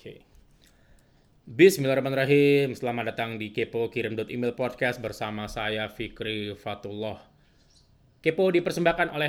Oke. 0.00 0.24
Bismillahirrahmanirrahim. 1.44 2.72
Selamat 2.72 3.12
datang 3.12 3.36
di 3.36 3.52
Kepo 3.52 3.92
Kirim 3.92 4.16
Email 4.32 4.56
Podcast 4.56 4.96
bersama 4.96 5.44
saya 5.44 5.92
Fikri 5.92 6.56
Fatullah. 6.56 7.20
Kepo 8.24 8.48
dipersembahkan 8.48 9.12
oleh 9.12 9.28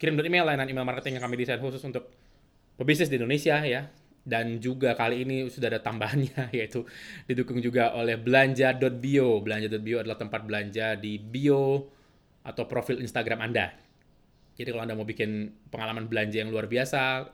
Kirim 0.00 0.16
Email 0.16 0.48
layanan 0.48 0.64
email 0.64 0.88
marketing 0.88 1.20
yang 1.20 1.28
kami 1.28 1.36
desain 1.44 1.60
khusus 1.60 1.84
untuk 1.84 2.08
pebisnis 2.80 3.12
di 3.12 3.20
Indonesia 3.20 3.60
ya. 3.68 3.92
Dan 4.24 4.64
juga 4.64 4.96
kali 4.96 5.28
ini 5.28 5.52
sudah 5.52 5.76
ada 5.76 5.84
tambahannya 5.84 6.48
yaitu 6.56 6.88
didukung 7.28 7.60
juga 7.60 7.92
oleh 7.92 8.16
belanja.bio. 8.16 9.44
Belanja.bio 9.44 10.00
adalah 10.00 10.16
tempat 10.16 10.40
belanja 10.48 10.96
di 10.96 11.20
bio 11.20 11.84
atau 12.48 12.64
profil 12.64 13.04
Instagram 13.04 13.44
Anda. 13.44 13.76
Jadi 14.56 14.72
kalau 14.72 14.88
Anda 14.88 14.96
mau 14.96 15.04
bikin 15.04 15.52
pengalaman 15.68 16.08
belanja 16.08 16.40
yang 16.40 16.48
luar 16.48 16.64
biasa 16.64 17.28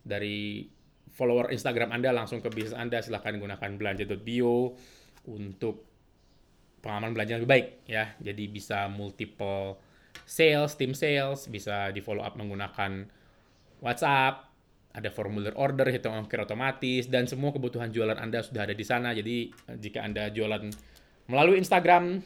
dari 0.00 0.72
follower 1.16 1.48
Instagram 1.48 1.96
Anda 1.96 2.12
langsung 2.12 2.44
ke 2.44 2.52
bisnis 2.52 2.76
Anda, 2.76 3.00
silahkan 3.00 3.32
gunakan 3.40 3.70
belanja.bio 3.80 4.76
untuk 5.32 5.88
pengalaman 6.84 7.16
belanja 7.16 7.34
yang 7.34 7.42
lebih 7.42 7.52
baik 7.56 7.66
ya. 7.88 8.04
Jadi 8.20 8.44
bisa 8.52 8.86
multiple 8.92 9.80
sales, 10.28 10.76
tim 10.76 10.92
sales, 10.92 11.48
bisa 11.48 11.88
di 11.90 12.04
follow 12.04 12.20
up 12.20 12.36
menggunakan 12.36 13.08
WhatsApp, 13.80 14.44
ada 14.92 15.08
formulir 15.08 15.56
order, 15.56 15.88
hitung 15.88 16.12
ongkir 16.12 16.40
otomatis, 16.44 17.08
dan 17.08 17.24
semua 17.24 17.52
kebutuhan 17.52 17.88
jualan 17.88 18.16
Anda 18.16 18.44
sudah 18.44 18.68
ada 18.68 18.76
di 18.76 18.84
sana. 18.84 19.16
Jadi 19.16 19.52
jika 19.80 20.04
Anda 20.04 20.28
jualan 20.28 20.68
melalui 21.32 21.56
Instagram, 21.60 22.20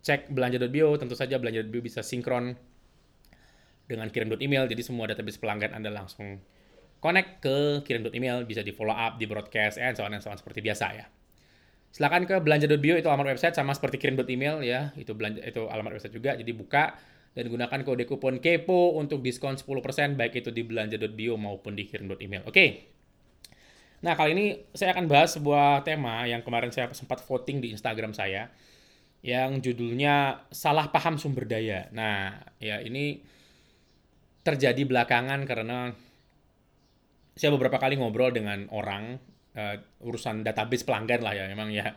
cek 0.00 0.32
belanja.bio, 0.32 0.96
tentu 0.96 1.12
saja 1.12 1.36
belanja.bio 1.36 1.84
bisa 1.84 2.00
sinkron 2.00 2.56
dengan 3.86 4.10
kirim 4.10 4.34
email, 4.42 4.66
jadi 4.66 4.82
semua 4.82 5.06
database 5.06 5.38
pelanggan 5.38 5.70
Anda 5.70 5.94
langsung 5.94 6.42
connect 7.06 7.38
ke 7.38 7.86
kirim 7.86 8.02
email, 8.10 8.42
bisa 8.42 8.66
di 8.66 8.74
follow 8.74 8.90
up, 8.90 9.14
di 9.14 9.30
broadcast, 9.30 9.78
and 9.78 9.94
so 9.94 10.02
on 10.02 10.10
and 10.10 10.22
so 10.26 10.34
on 10.34 10.34
seperti 10.34 10.58
biasa 10.58 10.86
ya. 10.98 11.06
Silakan 11.94 12.26
ke 12.26 12.34
belanja.bio 12.42 12.98
itu 12.98 13.06
alamat 13.06 13.38
website 13.38 13.54
sama 13.54 13.70
seperti 13.72 14.02
kirim 14.02 14.18
email 14.26 14.58
ya, 14.66 14.90
itu 14.98 15.14
belanja 15.14 15.38
itu 15.46 15.70
alamat 15.70 16.02
website 16.02 16.18
juga. 16.18 16.34
Jadi 16.34 16.50
buka 16.50 16.98
dan 17.38 17.46
gunakan 17.46 17.78
kode 17.86 18.04
kupon 18.10 18.42
kepo 18.42 18.98
untuk 18.98 19.22
diskon 19.22 19.54
10% 19.54 20.18
baik 20.18 20.42
itu 20.42 20.50
di 20.50 20.66
belanja.bio 20.66 21.38
maupun 21.38 21.78
di 21.78 21.86
kirim 21.86 22.10
email. 22.18 22.42
Oke. 22.42 22.50
Okay. 22.50 22.68
Nah, 24.04 24.12
kali 24.12 24.36
ini 24.36 24.46
saya 24.76 24.92
akan 24.92 25.08
bahas 25.08 25.38
sebuah 25.38 25.80
tema 25.86 26.28
yang 26.28 26.44
kemarin 26.44 26.68
saya 26.68 26.92
sempat 26.92 27.24
voting 27.24 27.64
di 27.64 27.72
Instagram 27.72 28.12
saya 28.12 28.52
yang 29.24 29.58
judulnya 29.64 30.44
salah 30.52 30.92
paham 30.92 31.16
sumber 31.16 31.48
daya. 31.48 31.88
Nah, 31.96 32.36
ya 32.60 32.84
ini 32.84 33.24
terjadi 34.44 34.84
belakangan 34.86 35.42
karena 35.48 35.96
saya 37.36 37.52
beberapa 37.52 37.76
kali 37.76 38.00
ngobrol 38.00 38.32
dengan 38.32 38.64
orang 38.72 39.20
uh, 39.52 39.76
urusan 40.00 40.40
database 40.40 40.88
pelanggan 40.88 41.20
lah 41.20 41.36
ya. 41.36 41.44
Memang 41.52 41.68
ya 41.68 41.92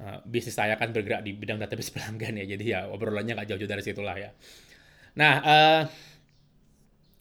uh, 0.00 0.18
bisnis 0.24 0.56
saya 0.56 0.80
kan 0.80 0.88
bergerak 0.90 1.20
di 1.20 1.36
bidang 1.36 1.60
database 1.60 1.92
pelanggan 1.94 2.40
ya. 2.40 2.56
Jadi 2.56 2.64
ya 2.64 2.88
obrolannya 2.88 3.36
nggak 3.36 3.48
jauh-jauh 3.52 3.68
dari 3.68 3.84
situ 3.84 4.00
lah 4.00 4.16
ya. 4.16 4.32
Nah 5.20 5.34
uh, 5.44 5.82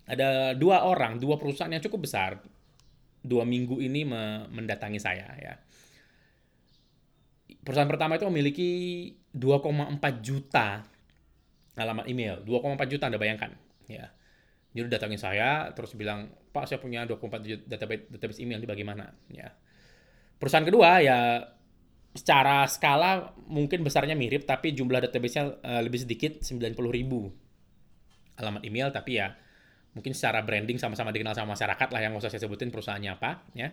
ada 0.09 0.55
dua 0.55 0.87
orang 0.87 1.19
dua 1.19 1.35
perusahaan 1.35 1.69
yang 1.69 1.83
cukup 1.83 2.09
besar 2.09 2.39
dua 3.19 3.43
minggu 3.43 3.77
ini 3.83 4.07
me 4.07 4.47
mendatangi 4.47 4.97
saya 5.03 5.27
ya. 5.35 5.53
Perusahaan 7.59 7.91
pertama 7.91 8.15
itu 8.15 8.23
memiliki 8.31 8.71
2,4 9.35 9.99
juta 10.23 10.80
alamat 11.75 12.07
email. 12.07 12.39
2,4 12.47 12.87
juta 12.87 13.11
anda 13.11 13.19
bayangkan 13.19 13.52
ya 13.85 14.07
jadi 14.69 14.85
datangin 14.85 15.17
saya 15.17 15.73
terus 15.73 15.97
bilang, 15.97 16.29
"Pak, 16.53 16.69
saya 16.69 16.77
punya 16.77 17.05
24 17.09 17.65
database 17.65 18.05
database 18.13 18.39
email 18.41 18.61
ini 18.61 18.69
bagaimana?" 18.69 19.13
Ya. 19.33 19.53
Perusahaan 20.37 20.63
kedua 20.63 21.01
ya 21.01 21.41
secara 22.13 22.65
skala 22.65 23.37
mungkin 23.45 23.85
besarnya 23.85 24.17
mirip 24.17 24.43
tapi 24.49 24.73
jumlah 24.73 24.97
database-nya 25.05 25.61
uh, 25.61 25.81
lebih 25.85 26.01
sedikit 26.01 26.41
90 26.41 26.73
ribu 26.89 27.29
alamat 28.41 28.65
email 28.65 28.89
tapi 28.89 29.21
ya 29.21 29.29
mungkin 29.93 30.17
secara 30.17 30.41
branding 30.41 30.81
sama-sama 30.81 31.13
dikenal 31.13 31.37
sama 31.37 31.53
masyarakat 31.53 31.87
lah 31.91 32.02
yang 32.02 32.17
usah 32.17 32.33
saya 32.33 32.41
sebutin 32.41 32.73
perusahaannya 32.73 33.11
apa 33.13 33.45
ya 33.53 33.69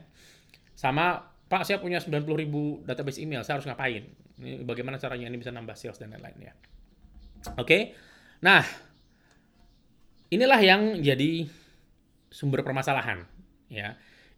sama 0.77 1.33
Pak 1.47 1.63
saya 1.65 1.79
punya 1.81 2.03
90 2.03 2.27
ribu 2.37 2.83
database 2.85 3.23
email 3.23 3.41
saya 3.41 3.63
harus 3.63 3.67
ngapain 3.71 4.05
ini 4.43 4.61
bagaimana 4.67 5.01
caranya 5.01 5.33
ini 5.33 5.41
bisa 5.41 5.55
nambah 5.55 5.73
sales 5.79 5.97
dan 5.97 6.13
lain-lain 6.13 6.53
ya 6.53 6.55
oke 7.57 7.65
okay? 7.65 7.83
nah 8.45 8.61
inilah 10.31 10.61
yang 10.63 10.83
jadi 11.01 11.47
sumber 12.31 12.63
permasalahan 12.67 13.25
ya. 13.71 13.95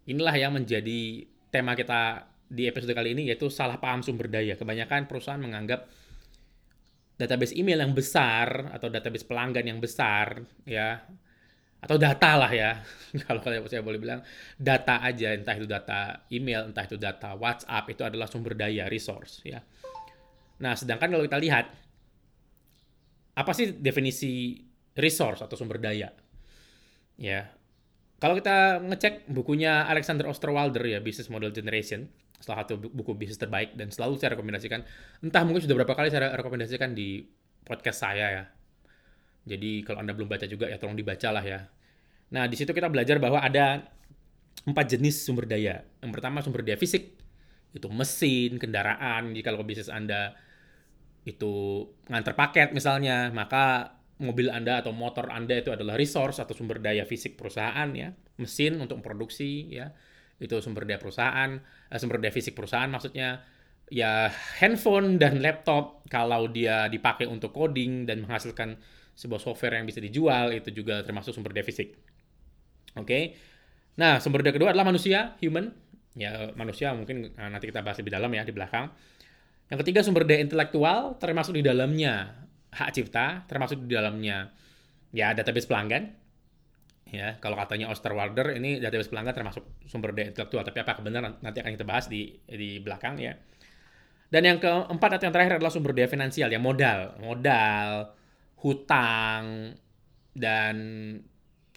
Inilah 0.09 0.35
yang 0.37 0.55
menjadi 0.55 1.25
tema 1.53 1.77
kita 1.77 2.25
di 2.49 2.65
episode 2.65 2.97
kali 2.97 3.13
ini 3.13 3.29
yaitu 3.29 3.49
salah 3.53 3.77
paham 3.77 4.01
sumber 4.01 4.29
daya. 4.29 4.57
Kebanyakan 4.57 5.05
perusahaan 5.05 5.41
menganggap 5.41 5.85
database 7.19 7.53
email 7.53 7.83
yang 7.83 7.93
besar 7.93 8.71
atau 8.73 8.87
database 8.87 9.27
pelanggan 9.27 9.65
yang 9.67 9.79
besar 9.83 10.39
ya 10.63 11.03
atau 11.79 11.95
data 11.99 12.31
lah 12.39 12.51
ya. 12.51 12.79
Kalau 13.27 13.43
saya 13.67 13.83
boleh 13.83 13.99
bilang 13.99 14.23
data 14.55 15.03
aja 15.03 15.35
entah 15.35 15.55
itu 15.55 15.67
data 15.67 16.25
email 16.31 16.71
entah 16.71 16.83
itu 16.87 16.95
data 16.95 17.35
WhatsApp 17.35 17.85
itu 17.91 18.01
adalah 18.07 18.27
sumber 18.31 18.55
daya 18.55 18.87
resource 18.87 19.43
ya. 19.43 19.59
Nah 20.59 20.75
sedangkan 20.75 21.07
kalau 21.07 21.23
kita 21.23 21.39
lihat 21.39 21.71
apa 23.39 23.51
sih 23.55 23.71
definisi 23.79 24.59
resource 24.99 25.41
atau 25.41 25.55
sumber 25.55 25.79
daya. 25.81 26.11
Ya. 27.19 27.51
Kalau 28.19 28.35
kita 28.35 28.83
ngecek 28.83 29.31
bukunya 29.31 29.87
Alexander 29.87 30.27
Osterwalder 30.27 30.83
ya, 30.83 30.99
Business 30.99 31.31
Model 31.31 31.55
Generation, 31.55 32.11
salah 32.39 32.67
satu 32.67 32.79
buku 32.79 33.15
bisnis 33.15 33.39
terbaik 33.39 33.75
dan 33.79 33.91
selalu 33.91 34.19
saya 34.19 34.35
rekomendasikan. 34.35 34.83
Entah 35.23 35.43
mungkin 35.47 35.63
sudah 35.63 35.75
berapa 35.79 35.95
kali 35.95 36.11
saya 36.11 36.35
rekomendasikan 36.35 36.91
di 36.91 37.23
podcast 37.63 38.03
saya 38.03 38.27
ya. 38.27 38.43
Jadi 39.47 39.87
kalau 39.87 40.03
Anda 40.03 40.11
belum 40.11 40.27
baca 40.27 40.43
juga 40.51 40.67
ya 40.67 40.75
tolong 40.75 40.99
dibaca 40.99 41.31
lah 41.31 41.43
ya. 41.43 41.59
Nah, 42.35 42.45
di 42.45 42.55
situ 42.59 42.75
kita 42.75 42.91
belajar 42.91 43.17
bahwa 43.17 43.39
ada 43.39 43.87
empat 44.67 44.85
jenis 44.85 45.23
sumber 45.23 45.47
daya. 45.47 45.81
Yang 46.03 46.11
pertama 46.19 46.43
sumber 46.43 46.61
daya 46.61 46.75
fisik, 46.75 47.17
itu 47.73 47.87
mesin, 47.87 48.59
kendaraan. 48.59 49.31
Jadi 49.31 49.41
kalau 49.45 49.63
bisnis 49.63 49.89
Anda 49.89 50.35
itu 51.23 51.85
ngantar 52.07 52.33
paket 52.35 52.69
misalnya, 52.71 53.29
maka 53.31 53.95
mobil 54.19 54.51
Anda 54.51 54.83
atau 54.83 54.91
motor 54.91 55.31
Anda 55.31 55.63
itu 55.63 55.71
adalah 55.71 55.95
resource 55.95 56.43
atau 56.43 56.51
sumber 56.51 56.83
daya 56.83 57.07
fisik 57.07 57.39
perusahaan 57.39 57.87
ya, 57.95 58.11
mesin 58.35 58.79
untuk 58.79 58.99
produksi 58.99 59.71
ya. 59.71 59.91
Itu 60.39 60.59
sumber 60.59 60.83
daya 60.87 60.99
perusahaan, 60.99 61.59
eh, 61.91 61.99
sumber 61.99 62.19
daya 62.19 62.31
fisik 62.35 62.55
perusahaan 62.55 62.87
maksudnya 62.91 63.43
ya 63.89 64.29
handphone 64.61 65.17
dan 65.17 65.41
laptop 65.41 66.05
kalau 66.07 66.45
dia 66.45 66.85
dipakai 66.87 67.25
untuk 67.25 67.49
coding 67.49 68.05
dan 68.05 68.21
menghasilkan 68.21 68.77
sebuah 69.17 69.41
software 69.41 69.81
yang 69.81 69.89
bisa 69.89 69.99
dijual 69.99 70.53
itu 70.53 70.69
juga 70.71 71.01
termasuk 71.03 71.35
sumber 71.35 71.51
daya 71.55 71.65
fisik. 71.65 71.95
Oke. 72.95 73.07
Okay? 73.07 73.23
Nah, 73.99 74.23
sumber 74.23 74.43
daya 74.43 74.55
kedua 74.55 74.71
adalah 74.71 74.87
manusia, 74.87 75.35
human. 75.43 75.75
Ya, 76.15 76.51
manusia 76.55 76.91
mungkin 76.91 77.31
eh, 77.35 77.49
nanti 77.51 77.71
kita 77.71 77.83
bahas 77.83 77.99
lebih 77.99 78.15
dalam 78.15 78.31
ya 78.31 78.43
di 78.43 78.51
belakang. 78.51 78.91
Yang 79.71 79.79
ketiga 79.85 79.99
sumber 80.03 80.23
daya 80.27 80.43
intelektual 80.43 81.19
termasuk 81.19 81.55
di 81.55 81.63
dalamnya 81.63 82.47
hak 82.73 82.89
cipta 82.93 83.45
termasuk 83.49 83.85
di 83.85 83.93
dalamnya. 83.93 84.53
Ya 85.09 85.33
database 85.33 85.65
pelanggan. 85.65 86.13
Ya 87.09 87.41
kalau 87.41 87.57
katanya 87.57 87.89
Osterwalder 87.89 88.53
ini 88.53 88.77
database 88.77 89.09
pelanggan 89.09 89.33
termasuk 89.33 89.65
sumber 89.89 90.13
daya 90.13 90.29
intelektual 90.29 90.61
tapi 90.61 90.77
apakah 90.85 91.01
benar 91.01 91.41
nanti 91.41 91.57
akan 91.57 91.73
kita 91.73 91.85
bahas 91.85 92.05
di 92.05 92.37
di 92.45 92.77
belakang 92.77 93.17
ya. 93.17 93.33
Dan 94.29 94.45
yang 94.45 94.57
keempat 94.61 95.17
atau 95.17 95.25
yang 95.25 95.33
terakhir 95.33 95.57
adalah 95.57 95.73
sumber 95.73 95.97
daya 95.97 96.05
finansial 96.05 96.53
ya 96.53 96.61
modal. 96.61 97.17
Modal 97.17 98.13
hutang 98.61 99.73
dan 100.37 100.75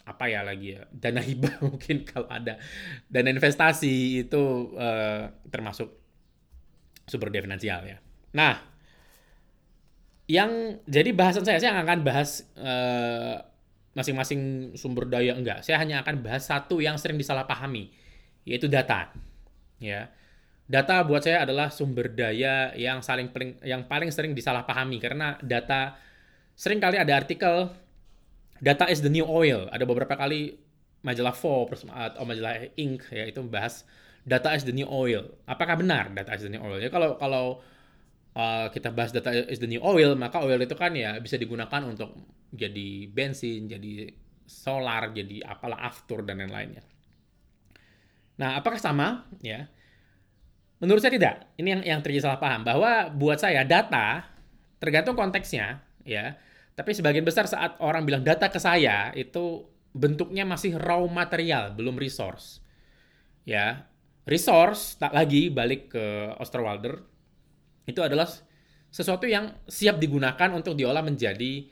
apa 0.03 0.27
ya 0.27 0.43
lagi 0.43 0.75
ya 0.75 0.83
dana 0.91 1.23
hibah 1.23 1.57
mungkin 1.65 2.05
kalau 2.05 2.29
ada. 2.29 2.61
Dana 3.09 3.33
investasi 3.33 4.29
itu 4.29 4.43
uh, 4.77 5.33
termasuk 5.49 5.89
sumber 7.09 7.33
daya 7.33 7.49
finansial 7.49 7.81
ya. 7.89 7.97
Nah 8.37 8.72
yang 10.27 10.79
jadi 10.87 11.11
bahasan 11.11 11.43
saya 11.43 11.59
saya 11.59 11.75
akan 11.83 11.99
bahas 12.01 12.47
uh, 12.55 13.43
masing-masing 13.93 14.73
sumber 14.73 15.05
daya 15.05 15.37
enggak. 15.37 15.61
Saya 15.61 15.77
hanya 15.79 16.01
akan 16.01 16.23
bahas 16.25 16.49
satu 16.49 16.81
yang 16.81 16.97
sering 16.97 17.19
disalahpahami 17.19 17.93
yaitu 18.43 18.67
data. 18.67 19.11
Ya. 19.77 20.09
Data 20.63 21.03
buat 21.03 21.21
saya 21.21 21.43
adalah 21.43 21.69
sumber 21.69 22.07
daya 22.09 22.71
yang 22.73 23.03
saling 23.03 23.29
paling 23.29 23.59
yang 23.61 23.85
paling 23.85 24.09
sering 24.09 24.31
disalahpahami 24.31 24.97
karena 24.97 25.35
data 25.43 25.99
sering 26.55 26.79
kali 26.79 26.95
ada 26.95 27.13
artikel 27.19 27.69
data 28.63 28.87
is 28.87 29.03
the 29.03 29.11
new 29.11 29.27
oil. 29.27 29.67
Ada 29.69 29.83
beberapa 29.83 30.15
kali 30.15 30.55
majalah 31.03 31.35
Forbes 31.35 31.83
atau 31.83 32.23
majalah 32.23 32.63
Inc 32.79 33.11
ya 33.11 33.27
itu 33.27 33.43
membahas 33.43 33.83
data 34.23 34.55
is 34.55 34.63
the 34.63 34.71
new 34.71 34.87
oil. 34.87 35.27
Apakah 35.43 35.75
benar 35.75 36.09
data 36.15 36.31
is 36.31 36.47
the 36.47 36.51
new 36.51 36.63
oil? 36.63 36.79
Ya 36.79 36.87
kalau 36.87 37.19
kalau 37.19 37.59
uh, 38.37 38.67
kita 38.69 38.89
bahas 38.93 39.13
data 39.13 39.33
is 39.33 39.61
the 39.61 39.69
new 39.69 39.81
oil, 39.81 40.17
maka 40.17 40.41
oil 40.41 40.57
itu 40.61 40.73
kan 40.73 40.93
ya 40.93 41.17
bisa 41.21 41.37
digunakan 41.37 41.81
untuk 41.85 42.13
jadi 42.53 43.09
bensin, 43.09 43.65
jadi 43.65 44.13
solar, 44.45 45.09
jadi 45.13 45.41
apalah 45.45 45.81
aftur 45.81 46.21
dan 46.21 46.41
lain-lainnya. 46.43 46.83
Nah, 48.37 48.57
apakah 48.57 48.81
sama? 48.81 49.29
Ya. 49.41 49.69
Menurut 50.81 50.99
saya 50.99 51.13
tidak. 51.15 51.47
Ini 51.55 51.79
yang 51.79 51.81
yang 51.85 51.99
terjadi 52.01 52.29
salah 52.29 52.41
paham 52.41 52.65
bahwa 52.65 53.07
buat 53.13 53.39
saya 53.39 53.63
data 53.63 54.25
tergantung 54.81 55.15
konteksnya, 55.15 55.79
ya. 56.03 56.35
Tapi 56.73 56.91
sebagian 56.91 57.23
besar 57.23 57.45
saat 57.45 57.77
orang 57.77 58.03
bilang 58.03 58.25
data 58.25 58.49
ke 58.49 58.57
saya 58.57 59.13
itu 59.13 59.69
bentuknya 59.93 60.43
masih 60.43 60.75
raw 60.75 60.99
material, 61.05 61.71
belum 61.77 61.95
resource. 61.95 62.59
Ya. 63.45 63.85
Resource 64.25 64.97
tak 64.97 65.13
lagi 65.13 65.51
balik 65.51 65.93
ke 65.93 66.33
Osterwalder 66.39 67.12
itu 67.83 67.99
adalah 67.99 68.29
sesuatu 68.93 69.25
yang 69.25 69.49
siap 69.65 69.97
digunakan 69.97 70.49
untuk 70.53 70.77
diolah 70.77 71.01
menjadi 71.01 71.65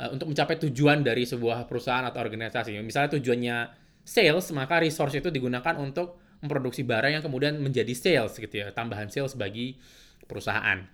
uh, 0.00 0.10
untuk 0.10 0.32
mencapai 0.32 0.56
tujuan 0.68 1.04
dari 1.04 1.28
sebuah 1.28 1.68
perusahaan 1.68 2.04
atau 2.08 2.24
organisasi. 2.24 2.80
Misalnya 2.80 3.20
tujuannya 3.20 3.56
sales, 4.04 4.48
maka 4.52 4.80
resource 4.80 5.20
itu 5.20 5.28
digunakan 5.28 5.76
untuk 5.76 6.20
memproduksi 6.44 6.84
barang 6.84 7.20
yang 7.20 7.24
kemudian 7.24 7.56
menjadi 7.56 7.92
sales 7.96 8.36
gitu 8.36 8.52
ya, 8.52 8.68
tambahan 8.72 9.08
sales 9.08 9.32
bagi 9.36 9.76
perusahaan. 10.28 10.84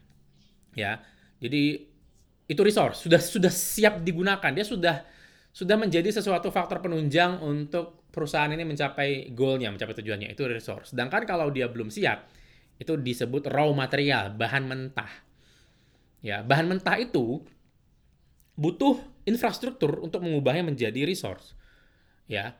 Ya. 0.74 1.02
Jadi 1.40 1.90
itu 2.50 2.60
resource 2.66 3.06
sudah 3.06 3.22
sudah 3.22 3.50
siap 3.50 4.02
digunakan. 4.02 4.50
Dia 4.50 4.66
sudah 4.66 4.96
sudah 5.50 5.74
menjadi 5.74 6.10
sesuatu 6.14 6.54
faktor 6.54 6.78
penunjang 6.78 7.42
untuk 7.42 8.06
perusahaan 8.10 8.50
ini 8.50 8.62
mencapai 8.66 9.34
goalnya, 9.34 9.70
mencapai 9.70 9.94
tujuannya. 9.98 10.30
Itu 10.34 10.46
resource. 10.46 10.94
Sedangkan 10.94 11.26
kalau 11.26 11.50
dia 11.50 11.66
belum 11.66 11.90
siap, 11.90 12.26
itu 12.80 12.96
disebut 12.96 13.44
raw 13.52 13.68
material, 13.76 14.32
bahan 14.32 14.64
mentah. 14.64 15.12
Ya, 16.24 16.40
bahan 16.40 16.66
mentah 16.66 16.96
itu 16.96 17.44
butuh 18.56 19.00
infrastruktur 19.28 20.00
untuk 20.00 20.24
mengubahnya 20.24 20.64
menjadi 20.64 21.04
resource. 21.04 21.52
Ya, 22.24 22.56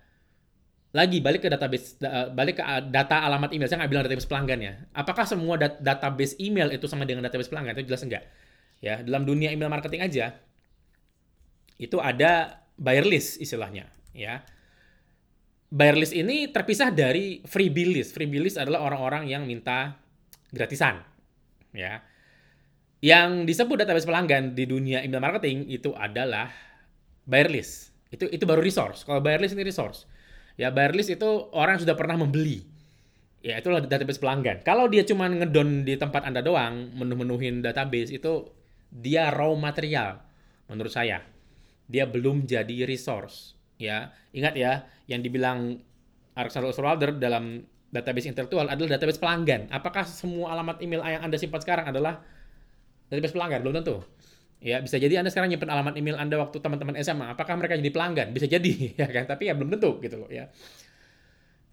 lagi 0.93 1.25
balik 1.25 1.45
ke 1.45 1.49
database 1.49 1.97
balik 2.37 2.61
ke 2.61 2.65
data 2.93 3.25
alamat 3.25 3.51
email. 3.57 3.67
Saya 3.67 3.81
nggak 3.81 3.91
bilang 3.91 4.05
database 4.05 4.29
pelanggan 4.29 4.61
ya. 4.61 4.75
Apakah 4.93 5.25
semua 5.25 5.57
dat 5.57 5.81
database 5.81 6.37
email 6.37 6.69
itu 6.71 6.85
sama 6.85 7.09
dengan 7.09 7.25
database 7.25 7.49
pelanggan? 7.49 7.81
Itu 7.81 7.89
jelas 7.89 8.05
enggak 8.05 8.25
ya 8.81 9.05
dalam 9.05 9.29
dunia 9.29 9.53
email 9.53 9.69
marketing 9.69 10.01
aja 10.01 10.41
itu 11.77 12.01
ada 12.01 12.65
buyer 12.81 13.05
list 13.05 13.41
istilahnya 13.41 13.89
ya. 14.17 14.45
Buyer 15.71 15.95
list 15.95 16.19
ini 16.19 16.51
terpisah 16.51 16.91
dari 16.91 17.47
freebie 17.47 17.87
list. 17.87 18.11
Freebie 18.11 18.43
list 18.43 18.59
adalah 18.59 18.83
orang-orang 18.83 19.31
yang 19.31 19.47
minta 19.47 20.00
gratisan 20.51 21.03
ya 21.75 22.03
yang 23.01 23.49
disebut 23.49 23.81
database 23.81 24.05
pelanggan 24.05 24.53
di 24.53 24.69
dunia 24.69 25.01
email 25.01 25.25
marketing 25.25 25.67
itu 25.73 25.95
adalah 25.97 26.53
buyer 27.25 27.49
list 27.49 27.95
itu 28.11 28.27
itu 28.29 28.45
baru 28.45 28.61
resource 28.61 29.07
kalau 29.07 29.23
buyer 29.25 29.41
list 29.41 29.57
ini 29.57 29.65
resource 29.65 30.05
Ya 30.61 30.69
buyer 30.69 30.93
list 30.93 31.09
itu 31.09 31.49
orang 31.57 31.81
yang 31.81 31.83
sudah 31.89 31.97
pernah 31.97 32.21
membeli. 32.21 32.61
Ya 33.41 33.57
itulah 33.57 33.81
database 33.81 34.21
pelanggan. 34.21 34.61
Kalau 34.61 34.93
dia 34.93 35.09
cuma 35.09 35.25
ngedon 35.25 35.89
di 35.89 35.97
tempat 35.97 36.29
Anda 36.29 36.45
doang, 36.45 36.93
menuh-menuhin 36.93 37.65
database 37.65 38.13
itu 38.13 38.53
dia 38.93 39.33
raw 39.33 39.49
material 39.57 40.21
menurut 40.69 40.93
saya. 40.93 41.25
Dia 41.89 42.05
belum 42.05 42.45
jadi 42.45 42.85
resource. 42.85 43.57
Ya, 43.81 44.13
ingat 44.37 44.61
ya 44.61 44.85
yang 45.09 45.25
dibilang 45.25 45.81
Alexander 46.37 46.69
Osterwalder 46.69 47.17
dalam 47.17 47.65
database 47.91 48.31
intelektual 48.31 48.67
adalah 48.71 48.97
database 48.97 49.19
pelanggan. 49.19 49.67
Apakah 49.71 50.07
semua 50.07 50.55
alamat 50.55 50.79
email 50.83 51.03
yang 51.03 51.27
Anda 51.27 51.37
simpan 51.37 51.61
sekarang 51.63 51.91
adalah 51.91 52.23
database 53.11 53.35
pelanggan? 53.35 53.61
Belum 53.67 53.75
tentu. 53.83 53.97
Ya, 54.61 54.79
bisa 54.79 55.01
jadi 55.01 55.19
Anda 55.19 55.33
sekarang 55.33 55.51
nyimpen 55.51 55.73
alamat 55.73 55.97
email 55.97 56.21
Anda 56.21 56.39
waktu 56.39 56.61
teman-teman 56.63 56.95
SMA. 57.03 57.35
Apakah 57.35 57.59
mereka 57.59 57.75
jadi 57.81 57.91
pelanggan? 57.91 58.31
Bisa 58.31 58.47
jadi, 58.47 58.73
ya 59.01 59.09
kan? 59.11 59.27
Tapi 59.27 59.51
ya 59.51 59.55
belum 59.59 59.75
tentu 59.75 59.99
gitu 59.99 60.17
loh 60.21 60.31
ya. 60.31 60.49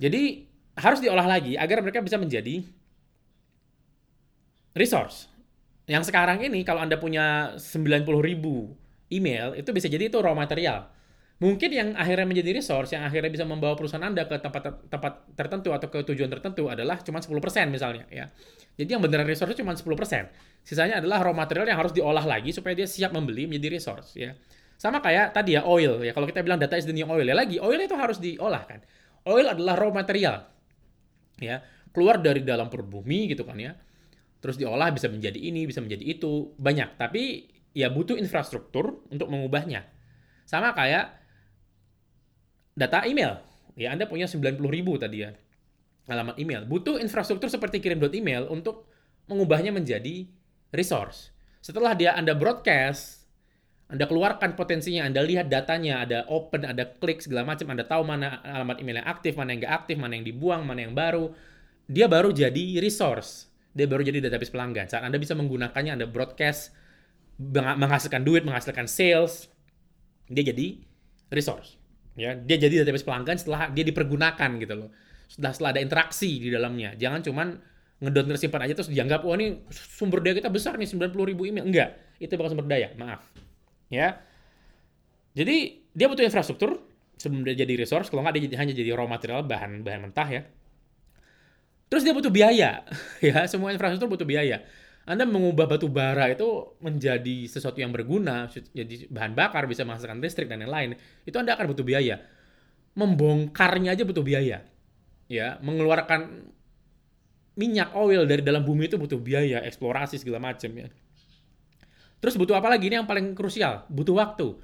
Jadi 0.02 0.46
harus 0.78 1.00
diolah 1.02 1.26
lagi 1.26 1.58
agar 1.58 1.82
mereka 1.82 2.02
bisa 2.02 2.18
menjadi 2.22 2.62
resource. 4.78 5.30
Yang 5.90 6.14
sekarang 6.14 6.42
ini 6.44 6.62
kalau 6.64 6.84
Anda 6.84 7.00
punya 7.02 7.58
90 7.58 8.08
ribu 8.22 8.76
email, 9.10 9.56
itu 9.56 9.70
bisa 9.72 9.88
jadi 9.88 10.08
itu 10.12 10.18
raw 10.20 10.36
material. 10.36 10.90
Mungkin 11.38 11.70
yang 11.70 11.90
akhirnya 11.94 12.26
menjadi 12.26 12.50
resource, 12.58 12.98
yang 12.98 13.06
akhirnya 13.06 13.30
bisa 13.30 13.46
membawa 13.46 13.78
perusahaan 13.78 14.02
Anda 14.02 14.26
ke 14.26 14.42
tempat 14.42 14.90
tempat 14.90 15.38
tertentu 15.38 15.70
atau 15.70 15.86
ke 15.86 16.02
tujuan 16.02 16.34
tertentu 16.34 16.66
adalah 16.66 16.98
cuma 17.06 17.22
10% 17.22 17.30
misalnya 17.70 18.10
ya. 18.10 18.26
Jadi 18.74 18.90
yang 18.98 19.02
beneran 19.06 19.30
resource 19.30 19.54
cuma 19.54 19.78
10%. 19.78 19.86
Sisanya 20.66 20.98
adalah 20.98 21.22
raw 21.22 21.38
material 21.38 21.70
yang 21.70 21.78
harus 21.78 21.94
diolah 21.94 22.26
lagi 22.26 22.50
supaya 22.50 22.74
dia 22.74 22.90
siap 22.90 23.14
membeli 23.14 23.46
menjadi 23.46 23.78
resource 23.78 24.18
ya. 24.18 24.34
Sama 24.82 24.98
kayak 24.98 25.38
tadi 25.38 25.54
ya 25.54 25.62
oil 25.62 26.02
ya. 26.02 26.10
Kalau 26.18 26.26
kita 26.26 26.42
bilang 26.42 26.58
data 26.58 26.74
is 26.74 26.90
the 26.90 26.94
new 26.94 27.06
oil 27.06 27.22
ya 27.22 27.38
lagi 27.38 27.62
oil 27.62 27.78
itu 27.78 27.94
harus 27.94 28.18
diolah 28.18 28.66
kan. 28.66 28.82
Oil 29.30 29.46
adalah 29.46 29.78
raw 29.78 29.94
material. 29.94 30.42
Ya, 31.38 31.62
keluar 31.94 32.18
dari 32.18 32.42
dalam 32.42 32.66
perut 32.74 32.90
bumi 32.90 33.30
gitu 33.30 33.46
kan 33.46 33.62
ya. 33.62 33.78
Terus 34.42 34.58
diolah 34.58 34.90
bisa 34.90 35.06
menjadi 35.06 35.38
ini, 35.38 35.70
bisa 35.70 35.86
menjadi 35.86 36.02
itu, 36.02 36.54
banyak. 36.58 36.98
Tapi 36.98 37.46
ya 37.78 37.94
butuh 37.94 38.18
infrastruktur 38.18 39.06
untuk 39.14 39.30
mengubahnya. 39.30 39.86
Sama 40.50 40.74
kayak 40.74 41.27
data 42.78 43.02
email. 43.10 43.42
Ya, 43.74 43.94
Anda 43.94 44.06
punya 44.06 44.30
90 44.30 44.62
ribu 44.70 45.02
tadi 45.02 45.26
ya 45.26 45.34
alamat 46.08 46.40
email. 46.40 46.64
Butuh 46.64 46.98
infrastruktur 47.04 47.52
seperti 47.52 47.84
kirim 47.84 48.00
email 48.16 48.48
untuk 48.48 48.88
mengubahnya 49.28 49.76
menjadi 49.76 50.24
resource. 50.72 51.36
Setelah 51.60 51.94
dia 51.94 52.16
Anda 52.16 52.32
broadcast, 52.32 53.28
Anda 53.92 54.08
keluarkan 54.08 54.56
potensinya, 54.56 55.04
Anda 55.04 55.24
lihat 55.24 55.52
datanya, 55.52 56.04
ada 56.04 56.24
open, 56.32 56.64
ada 56.64 56.88
klik 56.88 57.20
segala 57.20 57.44
macam, 57.44 57.68
Anda 57.72 57.84
tahu 57.84 58.04
mana 58.08 58.40
alamat 58.44 58.80
email 58.80 59.04
yang 59.04 59.10
aktif, 59.12 59.36
mana 59.36 59.52
yang 59.52 59.60
nggak 59.64 59.76
aktif, 59.84 59.96
mana 60.00 60.14
yang 60.16 60.26
dibuang, 60.28 60.64
mana 60.64 60.88
yang 60.88 60.96
baru. 60.96 61.36
Dia 61.88 62.08
baru 62.08 62.32
jadi 62.32 62.80
resource. 62.80 63.52
Dia 63.76 63.86
baru 63.86 64.04
jadi 64.04 64.24
database 64.24 64.52
pelanggan. 64.52 64.88
Saat 64.88 65.04
Anda 65.08 65.20
bisa 65.20 65.36
menggunakannya, 65.36 66.00
Anda 66.00 66.08
broadcast, 66.08 66.72
menghasilkan 67.38 68.24
duit, 68.24 68.48
menghasilkan 68.48 68.88
sales, 68.90 69.52
dia 70.28 70.44
jadi 70.44 70.84
resource. 71.32 71.80
Ya, 72.18 72.34
dia 72.34 72.58
jadi 72.58 72.82
database 72.82 73.06
pelanggan 73.06 73.38
setelah 73.38 73.70
dia 73.70 73.86
dipergunakan 73.86 74.50
gitu 74.58 74.74
loh 74.74 74.90
setelah 75.28 75.52
setelah 75.54 75.70
ada 75.76 75.82
interaksi 75.84 76.40
di 76.40 76.50
dalamnya. 76.50 76.96
Jangan 76.96 77.20
cuman 77.22 77.48
ngedon 77.98 78.26
tersimpan 78.32 78.62
aja 78.70 78.74
terus 78.80 78.90
dianggap 78.94 79.26
wah 79.26 79.34
oh, 79.34 79.38
ini 79.38 79.68
sumber 79.74 80.22
daya 80.24 80.40
kita 80.40 80.50
besar 80.54 80.80
nih 80.80 80.88
90 80.88 81.14
ribu 81.14 81.44
email. 81.46 81.68
Enggak, 81.68 82.00
itu 82.18 82.32
bukan 82.40 82.56
sumber 82.56 82.68
daya, 82.68 82.96
maaf. 82.96 83.22
Ya. 83.92 84.24
Jadi 85.36 85.86
dia 85.94 86.08
butuh 86.10 86.26
infrastruktur 86.26 86.82
sebelum 87.20 87.46
dia 87.46 87.54
jadi 87.54 87.74
resource, 87.78 88.10
kalau 88.10 88.26
nggak 88.26 88.38
dia 88.38 88.58
hanya 88.58 88.74
jadi 88.74 88.96
raw 88.96 89.06
material 89.06 89.46
bahan 89.46 89.84
bahan 89.84 90.10
mentah 90.10 90.30
ya. 90.32 90.42
Terus 91.88 92.04
dia 92.04 92.12
butuh 92.12 92.32
biaya, 92.32 92.84
ya 93.28 93.46
semua 93.46 93.76
infrastruktur 93.76 94.10
butuh 94.10 94.28
biaya. 94.28 94.64
Anda 95.08 95.24
mengubah 95.24 95.72
batu 95.72 95.88
bara 95.88 96.28
itu 96.28 96.76
menjadi 96.84 97.48
sesuatu 97.48 97.80
yang 97.80 97.96
berguna, 97.96 98.52
jadi 98.76 99.08
bahan 99.08 99.32
bakar 99.32 99.64
bisa 99.64 99.88
menghasilkan 99.88 100.20
listrik 100.20 100.52
dan 100.52 100.68
lain-lain, 100.68 101.00
itu 101.24 101.36
Anda 101.40 101.56
akan 101.56 101.72
butuh 101.72 101.88
biaya. 101.88 102.20
Membongkarnya 102.98 103.96
aja 103.96 104.04
butuh 104.04 104.26
biaya 104.26 104.68
ya 105.28 105.60
mengeluarkan 105.60 106.48
minyak 107.60 107.92
oil 107.98 108.24
dari 108.24 108.42
dalam 108.42 108.64
bumi 108.64 108.88
itu 108.88 108.96
butuh 108.96 109.20
biaya, 109.20 109.64
eksplorasi 109.66 110.22
segala 110.22 110.40
macam 110.40 110.72
ya. 110.72 110.88
Terus 112.18 112.38
butuh 112.38 112.58
apa 112.58 112.70
lagi? 112.70 112.90
Ini 112.90 113.02
yang 113.04 113.10
paling 113.10 113.34
krusial, 113.38 113.86
butuh 113.90 114.18
waktu. 114.18 114.58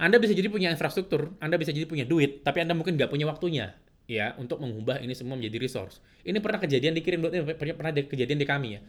Anda 0.00 0.16
bisa 0.16 0.32
jadi 0.32 0.48
punya 0.48 0.72
infrastruktur, 0.72 1.36
Anda 1.42 1.60
bisa 1.60 1.70
jadi 1.70 1.84
punya 1.84 2.06
duit, 2.08 2.42
tapi 2.42 2.62
Anda 2.64 2.74
mungkin 2.74 2.96
nggak 2.96 3.10
punya 3.10 3.26
waktunya 3.28 3.76
ya 4.10 4.34
untuk 4.42 4.58
mengubah 4.58 4.98
ini 4.98 5.14
semua 5.14 5.38
menjadi 5.38 5.62
resource. 5.62 6.02
Ini 6.26 6.42
pernah 6.42 6.58
kejadian 6.58 6.98
ini 6.98 7.18
pernah 7.54 7.92
kejadian 7.94 8.38
di 8.40 8.46
kami 8.48 8.68
ya. 8.74 8.80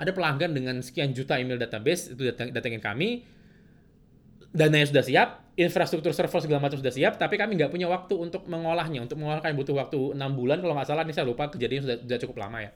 Ada 0.00 0.16
pelanggan 0.16 0.56
dengan 0.56 0.80
sekian 0.80 1.12
juta 1.12 1.36
email 1.36 1.60
database 1.60 2.16
itu 2.16 2.32
datang, 2.32 2.48
datangin 2.56 2.80
kami, 2.80 3.20
dananya 4.48 4.88
sudah 4.88 5.04
siap, 5.04 5.28
infrastruktur 5.60 6.16
server 6.16 6.40
segala 6.40 6.64
macam 6.64 6.80
sudah 6.80 6.88
siap, 6.88 7.20
tapi 7.20 7.36
kami 7.36 7.60
nggak 7.60 7.68
punya 7.68 7.84
waktu 7.84 8.16
untuk 8.16 8.48
mengolahnya. 8.48 9.04
Untuk 9.04 9.20
mengolahkan 9.20 9.52
butuh 9.52 9.76
waktu 9.76 10.16
enam 10.16 10.32
bulan 10.32 10.64
kalau 10.64 10.72
nggak 10.72 10.88
salah, 10.88 11.04
ini 11.04 11.12
saya 11.12 11.28
lupa 11.28 11.52
kejadian 11.52 11.84
sudah, 11.84 11.96
sudah 12.00 12.18
cukup 12.24 12.36
lama 12.40 12.64
ya. 12.64 12.72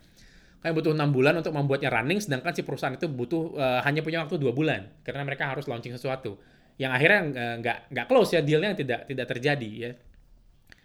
Kami 0.61 0.73
butuh 0.77 0.93
enam 0.93 1.13
bulan 1.13 1.33
untuk 1.41 1.53
membuatnya 1.57 1.89
running, 1.89 2.21
sedangkan 2.21 2.53
si 2.53 2.61
perusahaan 2.61 2.93
itu 2.93 3.09
butuh 3.09 3.57
uh, 3.57 3.81
hanya 3.89 4.05
punya 4.05 4.21
waktu 4.25 4.37
dua 4.37 4.53
bulan 4.53 4.93
karena 5.01 5.25
mereka 5.25 5.49
harus 5.49 5.65
launching 5.65 5.97
sesuatu. 5.97 6.37
Yang 6.77 6.93
akhirnya 6.93 7.21
uh, 7.25 7.55
nggak 7.65 7.79
nggak 7.93 8.07
close 8.09 8.37
ya 8.37 8.41
dealnya 8.45 8.77
tidak 8.77 9.09
tidak 9.09 9.27
terjadi 9.33 9.71
ya, 9.77 9.91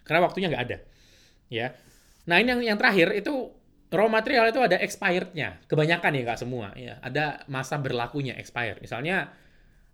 karena 0.08 0.20
waktunya 0.24 0.48
nggak 0.48 0.64
ada. 0.68 0.76
Ya. 1.52 1.76
Nah 2.28 2.36
ini 2.40 2.48
yang 2.48 2.60
yang 2.64 2.78
terakhir 2.80 3.12
itu 3.12 3.52
raw 3.90 4.06
material 4.06 4.46
itu 4.50 4.62
ada 4.62 4.78
expirednya, 4.78 5.58
kebanyakan 5.66 6.14
ya 6.14 6.22
nggak 6.22 6.40
semua 6.40 6.70
ya, 6.78 7.02
ada 7.02 7.42
masa 7.50 7.76
berlakunya 7.82 8.38
expired. 8.38 8.78
Misalnya 8.78 9.34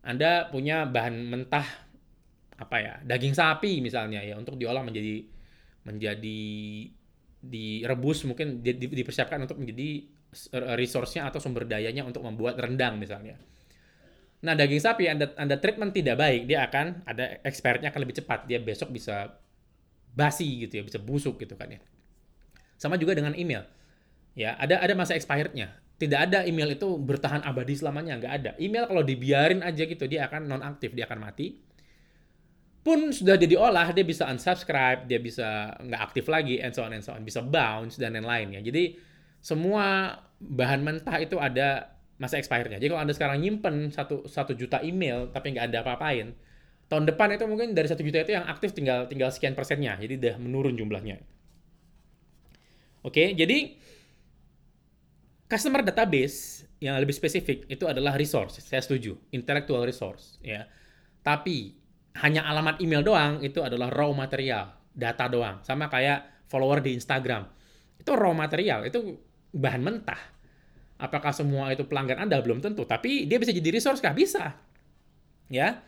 anda 0.06 0.46
punya 0.52 0.86
bahan 0.86 1.16
mentah 1.26 1.66
apa 2.56 2.76
ya 2.80 2.94
daging 3.04 3.36
sapi 3.36 3.84
misalnya 3.84 4.24
ya 4.24 4.32
untuk 4.40 4.56
diolah 4.56 4.80
menjadi 4.80 5.28
menjadi 5.84 6.40
direbus 7.46 8.24
mungkin 8.24 8.64
di, 8.64 8.74
di, 8.80 8.86
dipersiapkan 8.88 9.44
untuk 9.44 9.60
menjadi 9.60 10.08
resource-nya 10.76 11.28
atau 11.28 11.38
sumber 11.38 11.68
dayanya 11.68 12.02
untuk 12.04 12.24
membuat 12.24 12.56
rendang 12.58 12.96
misalnya. 12.96 13.36
Nah 14.40 14.52
daging 14.56 14.82
sapi 14.82 15.04
anda 15.08 15.32
anda 15.36 15.56
treatment 15.60 15.92
tidak 15.92 16.16
baik 16.16 16.48
dia 16.48 16.64
akan 16.64 17.06
ada 17.06 17.40
expertnya 17.44 17.92
akan 17.92 18.00
lebih 18.02 18.16
cepat 18.20 18.48
dia 18.48 18.58
besok 18.60 18.92
bisa 18.92 19.36
basi 20.16 20.64
gitu 20.64 20.80
ya 20.80 20.82
bisa 20.84 20.98
busuk 21.02 21.36
gitu 21.40 21.54
kan 21.60 21.76
ya. 21.76 21.80
Sama 22.76 22.96
juga 22.96 23.16
dengan 23.16 23.36
email. 23.36 23.64
Ya, 24.36 24.52
ada 24.60 24.84
ada 24.84 24.92
masa 24.92 25.16
expirednya. 25.16 25.72
Tidak 25.96 26.20
ada 26.28 26.44
email 26.44 26.76
itu 26.76 27.00
bertahan 27.00 27.40
abadi 27.40 27.72
selamanya, 27.72 28.20
nggak 28.20 28.34
ada. 28.36 28.50
Email 28.60 28.84
kalau 28.84 29.00
dibiarin 29.00 29.64
aja 29.64 29.88
gitu, 29.88 30.04
dia 30.04 30.28
akan 30.28 30.44
nonaktif, 30.44 30.92
dia 30.92 31.08
akan 31.08 31.24
mati. 31.24 31.56
Pun 32.84 33.10
sudah 33.10 33.40
dia 33.40 33.48
diolah, 33.48 33.96
dia 33.96 34.04
bisa 34.04 34.28
unsubscribe, 34.28 35.08
dia 35.08 35.16
bisa 35.18 35.72
nggak 35.80 36.00
aktif 36.12 36.28
lagi, 36.28 36.60
and 36.60 36.76
so 36.76 36.84
on 36.84 36.92
and 36.92 37.00
so 37.00 37.16
on, 37.16 37.24
bisa 37.24 37.40
bounce 37.40 37.96
dan 37.96 38.12
lain-lain 38.12 38.60
ya. 38.60 38.62
Jadi 38.62 39.00
semua 39.40 40.20
bahan 40.36 40.84
mentah 40.84 41.16
itu 41.16 41.40
ada 41.40 41.96
masa 42.20 42.36
expirednya. 42.36 42.76
Jadi 42.76 42.92
kalau 42.92 43.02
Anda 43.02 43.14
sekarang 43.16 43.40
nyimpen 43.40 43.88
satu, 43.88 44.28
satu 44.28 44.52
juta 44.52 44.84
email 44.84 45.32
tapi 45.32 45.56
nggak 45.56 45.72
ada 45.72 45.80
apa-apain, 45.80 46.36
tahun 46.92 47.04
depan 47.08 47.40
itu 47.40 47.44
mungkin 47.48 47.72
dari 47.72 47.88
satu 47.88 48.04
juta 48.04 48.20
itu 48.20 48.36
yang 48.36 48.44
aktif 48.46 48.76
tinggal 48.76 49.08
tinggal 49.08 49.32
sekian 49.32 49.56
persennya. 49.56 49.96
Jadi 49.96 50.20
udah 50.20 50.34
menurun 50.36 50.76
jumlahnya. 50.76 51.24
Oke, 53.06 53.32
jadi 53.38 53.78
customer 55.46 55.82
database 55.82 56.66
yang 56.82 56.98
lebih 57.00 57.14
spesifik 57.16 57.64
itu 57.70 57.86
adalah 57.88 58.14
resource. 58.14 58.60
Saya 58.60 58.82
setuju, 58.82 59.16
intellectual 59.32 59.82
resource 59.86 60.38
ya. 60.42 60.66
Tapi 61.22 61.74
hanya 62.22 62.46
alamat 62.46 62.78
email 62.82 63.02
doang 63.02 63.42
itu 63.42 63.62
adalah 63.62 63.90
raw 63.90 64.10
material, 64.14 64.74
data 64.94 65.26
doang. 65.26 65.62
Sama 65.66 65.90
kayak 65.90 66.46
follower 66.50 66.84
di 66.84 66.94
Instagram. 66.94 67.48
Itu 67.98 68.14
raw 68.14 68.30
material, 68.36 68.86
itu 68.86 69.18
bahan 69.56 69.82
mentah 69.82 70.36
Apakah 70.96 71.28
semua 71.36 71.68
itu 71.76 71.84
pelanggan 71.84 72.24
Anda? 72.24 72.40
Belum 72.40 72.64
tentu. 72.64 72.88
Tapi 72.88 73.28
dia 73.28 73.36
bisa 73.36 73.52
jadi 73.52 73.68
resource 73.68 74.00
kah? 74.00 74.16
Bisa. 74.16 74.56
Ya. 75.52 75.84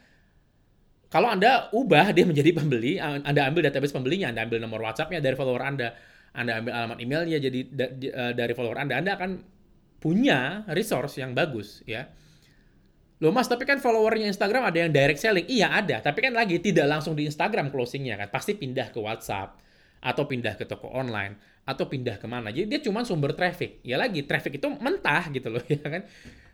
Kalau 1.09 1.33
Anda 1.33 1.73
ubah 1.73 2.13
dia 2.13 2.29
menjadi 2.29 2.53
pembeli, 2.53 3.01
Anda 3.01 3.49
ambil 3.49 3.73
database 3.73 3.97
pembelinya, 3.97 4.29
Anda 4.29 4.45
ambil 4.45 4.61
nomor 4.61 4.85
WhatsApp-nya 4.85 5.25
dari 5.25 5.33
follower 5.33 5.65
Anda, 5.65 5.97
Anda 6.37 6.61
ambil 6.61 6.73
alamat 6.77 6.99
emailnya 7.01 7.39
jadi 7.41 7.61
e, 7.69 8.23
dari 8.37 8.53
follower 8.53 8.79
Anda, 8.79 9.01
Anda 9.01 9.17
akan 9.17 9.31
punya 9.99 10.69
resource 10.71 11.19
yang 11.19 11.35
bagus, 11.35 11.83
ya. 11.85 12.07
Loh 13.19 13.35
mas, 13.35 13.51
tapi 13.51 13.67
kan 13.67 13.83
followernya 13.83 14.31
Instagram 14.31 14.71
ada 14.71 14.79
yang 14.87 14.95
direct 14.95 15.19
selling. 15.19 15.47
Iya 15.51 15.75
ada, 15.75 15.99
tapi 15.99 16.23
kan 16.23 16.31
lagi 16.39 16.63
tidak 16.63 16.87
langsung 16.87 17.19
di 17.19 17.27
Instagram 17.27 17.75
closingnya 17.75 18.15
kan. 18.15 18.31
Pasti 18.31 18.55
pindah 18.55 18.95
ke 18.95 18.99
WhatsApp 19.03 19.59
atau 19.99 20.23
pindah 20.31 20.55
ke 20.55 20.63
toko 20.63 20.87
online 20.95 21.35
atau 21.67 21.85
pindah 21.91 22.17
ke 22.23 22.27
mana. 22.31 22.55
Jadi 22.55 22.67
dia 22.71 22.81
cuma 22.87 23.03
sumber 23.03 23.35
traffic. 23.35 23.83
Ya 23.83 23.99
lagi 23.99 24.23
traffic 24.23 24.63
itu 24.63 24.71
mentah 24.71 25.27
gitu 25.35 25.51
loh 25.51 25.63
ya 25.75 25.83
kan. 25.83 26.03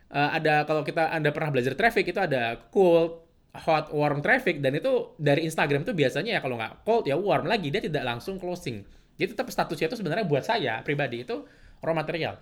Uh, 0.09 0.29
ada 0.41 0.65
kalau 0.65 0.81
kita 0.81 1.13
anda 1.13 1.29
pernah 1.29 1.53
belajar 1.53 1.77
traffic 1.77 2.09
itu 2.09 2.17
ada 2.17 2.57
cold, 2.73 3.25
hot, 3.53 3.93
warm 3.93 4.25
traffic 4.25 4.57
dan 4.59 4.73
itu 4.75 5.15
dari 5.21 5.45
Instagram 5.45 5.85
itu 5.85 5.93
biasanya 5.93 6.37
ya 6.37 6.41
kalau 6.41 6.57
nggak 6.57 6.85
cold 6.85 7.05
ya 7.05 7.17
warm 7.17 7.45
lagi 7.45 7.69
dia 7.69 7.79
tidak 7.79 8.03
langsung 8.03 8.41
closing. 8.41 8.81
Jadi 9.15 9.29
tetap 9.31 9.47
statusnya 9.47 9.87
itu 9.91 9.97
sebenarnya 9.99 10.25
buat 10.27 10.43
saya 10.43 10.83
pribadi 10.83 11.23
itu 11.23 11.47
raw 11.79 11.95
material. 11.95 12.35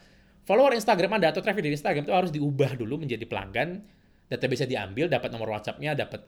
Follower 0.43 0.75
Instagram 0.75 1.21
Anda 1.21 1.31
atau 1.31 1.39
traffic 1.39 1.63
di 1.63 1.71
Instagram 1.71 2.03
itu 2.03 2.13
harus 2.13 2.31
diubah 2.33 2.75
dulu 2.75 3.05
menjadi 3.05 3.23
pelanggan. 3.23 3.79
Data 4.27 4.45
bisa 4.49 4.65
diambil, 4.67 5.07
dapat 5.07 5.29
nomor 5.29 5.53
WhatsApp-nya, 5.55 5.93
dapat 5.93 6.25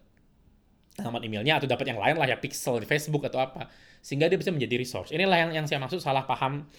alamat 0.96 1.22
emailnya 1.28 1.60
atau 1.60 1.68
dapat 1.68 1.92
yang 1.92 2.00
lain 2.00 2.16
lah 2.16 2.28
ya 2.30 2.38
pixel 2.40 2.80
di 2.80 2.88
Facebook 2.88 3.28
atau 3.28 3.44
apa. 3.44 3.68
Sehingga 4.00 4.32
dia 4.32 4.40
bisa 4.40 4.54
menjadi 4.54 4.80
resource. 4.80 5.12
Inilah 5.12 5.48
yang 5.48 5.52
yang 5.52 5.66
saya 5.68 5.82
maksud 5.84 6.00
salah 6.00 6.24
paham 6.24 6.70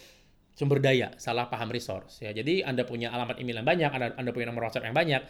sumber 0.57 0.81
daya 0.81 1.13
salah 1.21 1.53
paham 1.53 1.69
resource 1.69 2.25
ya. 2.25 2.33
Jadi 2.33 2.65
anda 2.65 2.89
punya 2.89 3.13
alamat 3.13 3.37
email 3.37 3.61
yang 3.61 3.69
banyak 3.69 3.91
anda, 3.93 4.09
anda 4.17 4.31
punya 4.33 4.49
nomor 4.49 4.73
WhatsApp 4.73 4.89
yang 4.89 4.97
banyak 4.97 5.23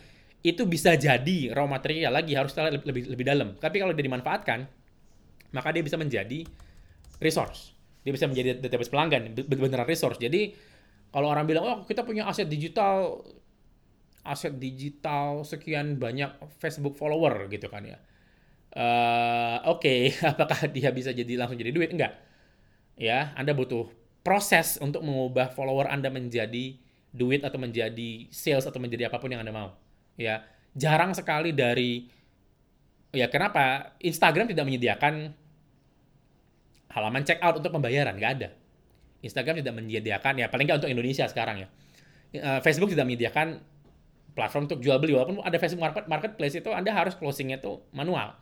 itu 0.47 0.63
bisa 0.71 0.95
jadi 0.95 1.51
raw 1.51 1.67
material 1.67 2.15
lagi 2.15 2.39
harus 2.39 2.55
lebih, 2.55 2.87
lebih 2.87 3.03
lebih 3.11 3.25
dalam. 3.27 3.49
Tapi 3.59 3.83
kalau 3.83 3.91
dia 3.91 4.07
dimanfaatkan 4.07 4.63
maka 5.51 5.69
dia 5.75 5.83
bisa 5.83 5.99
menjadi 5.99 6.47
resource 7.19 7.76
dia 8.07 8.15
bisa 8.15 8.31
menjadi 8.31 8.63
database 8.63 8.87
pelanggan 8.87 9.35
benar-benar 9.35 9.83
resource. 9.83 10.23
Jadi 10.23 10.55
kalau 11.11 11.27
orang 11.27 11.43
bilang 11.43 11.67
oh 11.67 11.79
kita 11.83 12.07
punya 12.07 12.23
aset 12.31 12.47
digital 12.47 13.19
aset 14.23 14.55
digital 14.55 15.43
sekian 15.43 15.99
banyak 15.99 16.31
Facebook 16.63 16.95
follower 16.95 17.51
gitu 17.51 17.67
kan 17.67 17.83
ya. 17.83 17.99
Uh, 18.77 19.59
oke 19.75 19.83
okay, 19.83 20.15
apakah 20.31 20.71
dia 20.71 20.95
bisa 20.95 21.11
jadi 21.11 21.35
langsung 21.35 21.59
jadi 21.59 21.75
duit? 21.75 21.91
Enggak. 21.91 22.15
Ya 22.95 23.35
Anda 23.35 23.59
butuh 23.59 23.91
proses 24.23 24.79
untuk 24.79 25.03
mengubah 25.03 25.51
follower 25.51 25.91
Anda 25.91 26.07
menjadi 26.07 26.79
duit 27.11 27.43
atau 27.43 27.59
menjadi 27.59 28.31
sales 28.31 28.71
atau 28.71 28.79
menjadi 28.79 29.11
apa 29.11 29.19
pun 29.19 29.35
yang 29.35 29.43
Anda 29.43 29.51
mau. 29.51 29.75
Ya 30.15 30.47
jarang 30.79 31.11
sekali 31.11 31.51
dari 31.51 32.07
ya 33.11 33.27
kenapa 33.27 33.99
Instagram 33.99 34.47
tidak 34.47 34.63
menyediakan 34.63 35.35
halaman 36.97 37.23
check 37.29 37.39
out 37.45 37.61
untuk 37.61 37.69
pembayaran 37.69 38.17
nggak 38.17 38.33
ada 38.41 38.49
Instagram 39.21 39.61
tidak 39.61 39.77
menyediakan 39.77 40.41
ya 40.41 40.49
paling 40.49 40.65
nggak 40.65 40.81
untuk 40.81 40.91
Indonesia 40.91 41.29
sekarang 41.29 41.63
ya 41.63 41.69
uh, 42.41 42.61
Facebook 42.65 42.89
tidak 42.89 43.05
menyediakan 43.05 43.61
platform 44.37 44.69
untuk 44.69 44.81
jual 44.85 45.01
beli 45.01 45.17
walaupun 45.17 45.41
ada 45.45 45.57
Facebook 45.57 45.85
market 45.85 46.05
marketplace 46.09 46.57
itu 46.57 46.69
Anda 46.73 46.93
harus 46.93 47.17
closingnya 47.17 47.61
itu 47.61 47.81
manual 47.97 48.37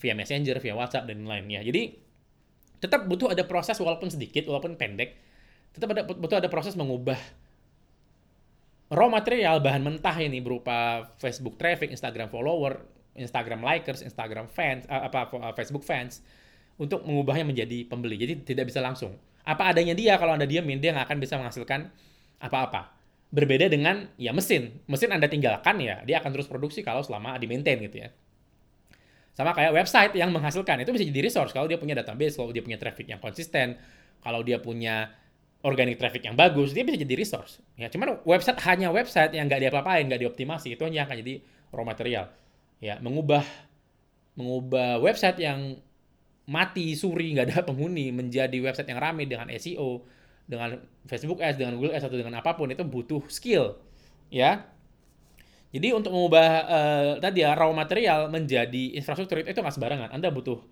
via 0.00 0.14
Messenger, 0.16 0.56
via 0.58 0.74
WhatsApp 0.74 1.06
dan 1.06 1.24
lainnya. 1.24 1.64
Jadi 1.64 1.96
tetap 2.80 3.08
butuh 3.08 3.32
ada 3.32 3.44
proses 3.48 3.76
walaupun 3.80 4.12
sedikit, 4.12 4.44
walaupun 4.44 4.76
pendek, 4.76 5.16
tetap 5.72 5.88
ada 5.96 6.02
butuh 6.04 6.40
ada 6.40 6.48
proses 6.52 6.76
mengubah 6.76 7.16
raw 8.92 9.08
material 9.08 9.64
bahan 9.64 9.80
mentah 9.80 10.16
ini 10.20 10.44
berupa 10.44 11.08
Facebook 11.16 11.56
traffic, 11.56 11.88
Instagram 11.88 12.28
follower, 12.28 12.84
Instagram 13.16 13.64
likers, 13.64 14.04
Instagram 14.04 14.50
fans, 14.50 14.84
uh, 14.88 15.08
apa 15.08 15.32
uh, 15.32 15.52
Facebook 15.56 15.84
fans 15.84 16.20
untuk 16.80 17.06
mengubahnya 17.06 17.46
menjadi 17.46 17.86
pembeli. 17.86 18.18
Jadi 18.18 18.32
tidak 18.42 18.70
bisa 18.70 18.82
langsung. 18.82 19.14
Apa 19.44 19.70
adanya 19.76 19.92
dia 19.92 20.16
kalau 20.16 20.34
Anda 20.34 20.48
diamin 20.48 20.80
dia 20.80 20.96
nggak 20.96 21.06
akan 21.10 21.18
bisa 21.20 21.34
menghasilkan 21.36 21.92
apa-apa. 22.40 22.94
Berbeda 23.34 23.66
dengan 23.66 24.08
ya 24.18 24.30
mesin. 24.30 24.82
Mesin 24.86 25.10
Anda 25.10 25.26
tinggalkan 25.26 25.78
ya, 25.82 26.02
dia 26.06 26.22
akan 26.22 26.30
terus 26.34 26.46
produksi 26.46 26.80
kalau 26.82 27.02
selama 27.02 27.36
di 27.38 27.46
maintain 27.50 27.78
gitu 27.82 28.06
ya. 28.06 28.08
Sama 29.34 29.50
kayak 29.50 29.74
website 29.74 30.14
yang 30.14 30.30
menghasilkan 30.30 30.86
itu 30.86 30.94
bisa 30.94 31.04
jadi 31.10 31.26
resource 31.26 31.50
kalau 31.50 31.66
dia 31.66 31.74
punya 31.74 31.98
database, 31.98 32.38
kalau 32.38 32.54
dia 32.54 32.62
punya 32.62 32.78
traffic 32.78 33.10
yang 33.10 33.18
konsisten, 33.18 33.74
kalau 34.22 34.46
dia 34.46 34.62
punya 34.62 35.10
organic 35.66 35.98
traffic 35.98 36.22
yang 36.22 36.38
bagus, 36.38 36.70
dia 36.70 36.86
bisa 36.86 37.00
jadi 37.00 37.14
resource. 37.18 37.58
Ya, 37.74 37.90
cuman 37.90 38.22
website 38.22 38.60
hanya 38.68 38.94
website 38.94 39.34
yang 39.34 39.50
nggak 39.50 39.66
diapa-apain, 39.66 40.06
nggak 40.06 40.22
dioptimasi, 40.22 40.78
itu 40.78 40.82
hanya 40.86 41.08
akan 41.08 41.16
jadi 41.24 41.34
raw 41.74 41.82
material. 41.82 42.30
Ya, 42.78 43.00
mengubah 43.02 43.42
mengubah 44.38 45.02
website 45.02 45.42
yang 45.42 45.82
mati, 46.44 46.92
suri, 46.94 47.32
nggak 47.34 47.46
ada 47.50 47.58
penghuni, 47.64 48.12
menjadi 48.12 48.56
website 48.60 48.88
yang 48.88 49.00
ramai 49.00 49.24
dengan 49.24 49.48
SEO, 49.54 50.04
dengan 50.44 50.76
Facebook 51.08 51.40
Ads, 51.40 51.56
dengan 51.56 51.80
Google 51.80 51.96
Ads 51.96 52.06
atau 52.08 52.18
dengan 52.20 52.36
apa 52.40 52.52
pun 52.56 52.68
itu 52.68 52.84
butuh 52.84 53.24
skill. 53.32 53.80
Ya, 54.28 54.74
jadi 55.74 55.90
untuk 55.90 56.14
mengubah 56.14 56.48
uh, 56.70 57.10
tadi 57.18 57.42
ya 57.42 57.50
raw 57.58 57.66
material 57.74 58.30
menjadi 58.30 58.94
infrastruktur 58.94 59.42
itu, 59.42 59.50
itu 59.50 59.58
nggak 59.58 59.74
sembarangan. 59.74 60.08
Anda 60.14 60.30
butuh 60.30 60.62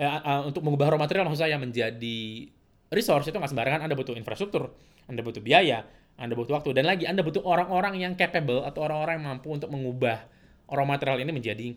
uh, 0.00 0.20
uh, 0.24 0.42
untuk 0.48 0.64
mengubah 0.64 0.96
raw 0.96 0.98
material 0.98 1.28
maksud 1.28 1.44
saya 1.44 1.60
menjadi 1.60 2.48
resource 2.88 3.28
itu 3.28 3.36
nggak 3.36 3.52
sembarangan. 3.52 3.84
Anda 3.84 3.92
butuh 3.92 4.16
infrastruktur, 4.16 4.72
Anda 5.04 5.20
butuh 5.20 5.44
biaya, 5.44 5.84
Anda 6.16 6.32
butuh 6.32 6.56
waktu 6.56 6.72
dan 6.72 6.88
lagi 6.88 7.04
Anda 7.04 7.20
butuh 7.20 7.44
orang-orang 7.44 8.00
yang 8.00 8.16
capable 8.16 8.64
atau 8.64 8.88
orang-orang 8.88 9.20
yang 9.20 9.26
mampu 9.36 9.52
untuk 9.52 9.68
mengubah 9.68 10.24
raw 10.64 10.86
material 10.88 11.20
ini 11.20 11.28
menjadi 11.28 11.76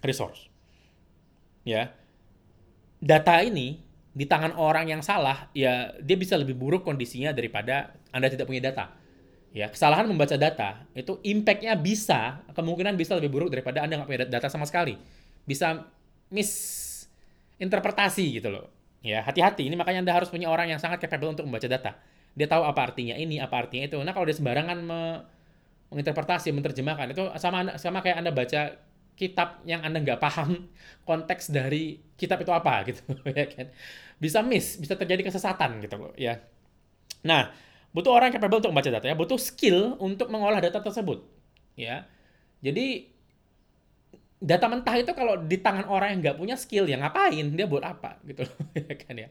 resource. 0.00 0.48
Ya. 1.68 1.92
Data 2.98 3.38
ini 3.42 3.78
di 4.10 4.26
tangan 4.26 4.58
orang 4.58 4.90
yang 4.90 5.02
salah, 5.02 5.46
ya 5.54 5.94
dia 6.02 6.18
bisa 6.18 6.34
lebih 6.34 6.58
buruk 6.58 6.82
kondisinya 6.82 7.30
daripada 7.30 7.94
Anda 8.10 8.26
tidak 8.26 8.50
punya 8.50 8.70
data. 8.70 8.98
Ya 9.48 9.72
kesalahan 9.72 10.04
membaca 10.04 10.36
data 10.36 10.84
itu 10.92 11.16
impactnya 11.24 11.72
bisa 11.72 12.44
kemungkinan 12.52 13.00
bisa 13.00 13.16
lebih 13.16 13.32
buruk 13.32 13.48
daripada 13.48 13.80
anda 13.80 13.96
nggak 13.96 14.08
punya 14.08 14.28
data 14.28 14.48
sama 14.52 14.68
sekali. 14.68 15.00
Bisa 15.48 15.88
misinterpretasi 16.28 18.38
gitu 18.38 18.52
loh. 18.52 18.68
Ya 19.00 19.24
hati-hati. 19.24 19.64
Ini 19.64 19.72
makanya 19.72 20.04
anda 20.04 20.12
harus 20.12 20.28
punya 20.28 20.52
orang 20.52 20.68
yang 20.68 20.76
sangat 20.76 21.00
capable 21.00 21.32
untuk 21.32 21.48
membaca 21.48 21.64
data. 21.64 21.96
Dia 22.36 22.44
tahu 22.44 22.60
apa 22.60 22.92
artinya 22.92 23.16
ini 23.16 23.40
apa 23.40 23.56
artinya 23.56 23.88
itu. 23.88 23.96
Nah 24.04 24.12
kalau 24.12 24.28
dia 24.28 24.36
sembarangan 24.36 24.78
me 24.84 25.00
menginterpretasi 25.88 26.52
menerjemahkan 26.52 27.16
itu 27.16 27.24
sama 27.40 27.72
sama 27.80 28.04
kayak 28.04 28.20
anda 28.20 28.28
baca 28.28 28.76
kitab 29.18 29.66
yang 29.66 29.82
anda 29.82 29.98
nggak 29.98 30.22
paham 30.22 30.70
konteks 31.02 31.50
dari 31.50 31.98
kitab 32.14 32.38
itu 32.38 32.54
apa 32.54 32.86
gitu 32.86 33.02
ya 33.34 33.46
kan? 33.50 33.66
Bisa 34.22 34.38
miss 34.46 34.78
bisa 34.78 34.94
terjadi 34.94 35.26
kesesatan 35.26 35.82
gitu 35.82 35.98
loh 35.98 36.14
ya. 36.14 36.38
Nah 37.26 37.50
butuh 37.90 38.14
orang 38.14 38.30
yang 38.30 38.38
capable 38.38 38.62
untuk 38.62 38.70
membaca 38.70 38.90
data 38.94 39.06
ya, 39.10 39.18
butuh 39.18 39.40
skill 39.40 39.98
untuk 39.98 40.30
mengolah 40.30 40.62
data 40.62 40.78
tersebut. 40.78 41.26
Ya. 41.74 42.06
Jadi 42.62 43.18
data 44.38 44.70
mentah 44.70 44.94
itu 44.94 45.10
kalau 45.18 45.34
di 45.42 45.58
tangan 45.58 45.90
orang 45.90 46.14
yang 46.14 46.20
nggak 46.22 46.36
punya 46.38 46.54
skill 46.54 46.86
ya 46.86 46.94
ngapain? 47.02 47.58
Dia 47.58 47.66
buat 47.66 47.82
apa? 47.82 48.22
Gitu 48.28 48.46
ya 48.78 48.94
kan 48.94 49.14
ya. 49.18 49.28